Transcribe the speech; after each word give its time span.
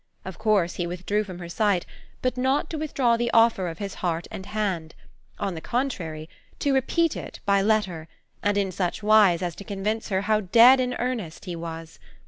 Of 0.25 0.39
course, 0.39 0.77
he 0.77 0.87
withdrew 0.87 1.23
from 1.23 1.37
her 1.37 1.47
sight, 1.47 1.85
but 2.23 2.35
not 2.35 2.71
to 2.71 2.77
withdraw 2.79 3.17
the 3.17 3.29
offer 3.35 3.67
of 3.67 3.77
his 3.77 3.93
heart 4.01 4.27
and 4.31 4.47
hand; 4.47 4.95
on 5.37 5.53
the 5.53 5.61
contrary, 5.61 6.27
to 6.57 6.73
repeat 6.73 7.15
it 7.15 7.39
by 7.45 7.61
letter, 7.61 8.07
and 8.41 8.57
in 8.57 8.71
such 8.71 9.03
wise 9.03 9.43
as 9.43 9.55
to 9.57 9.63
convince 9.63 10.09
her 10.09 10.21
how 10.21 10.39
'dead 10.41 10.79
in 10.79 10.95
earnest' 10.95 11.45
he 11.45 11.55
was. 11.55 11.99